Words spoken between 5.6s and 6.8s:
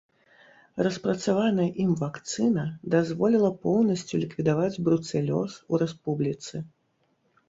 у рэспубліцы.